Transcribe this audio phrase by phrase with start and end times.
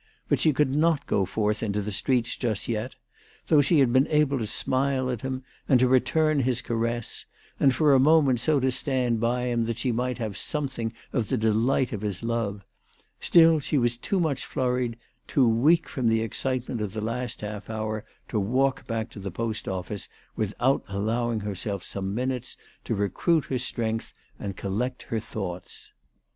[0.27, 2.95] But she could not go forth into the streets just yet.
[3.45, 7.23] Though she had been able to smile at him and to return his caress,
[7.59, 10.91] and for a moment so to stand by him that she might have some thing
[11.13, 12.65] of the delight of his love,
[13.19, 17.69] still she was too much flurried, too weak from the excitement of the last half
[17.69, 23.45] hour, to walk back to the Post Office without allowing herself some minutes to recruit
[23.45, 25.91] her strength and collect her thoughts.